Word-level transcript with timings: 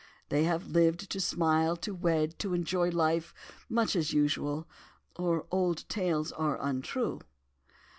They 0.29 0.45
have 0.45 0.65
lived 0.65 1.11
to 1.11 1.19
smile, 1.19 1.77
to 1.77 1.93
wed, 1.93 2.39
to 2.39 2.55
enjoy 2.55 2.89
life 2.89 3.35
much 3.69 3.95
as 3.95 4.13
usual—or 4.13 5.45
old 5.51 5.87
tales 5.89 6.31
are 6.31 6.59
untrue. 6.59 7.19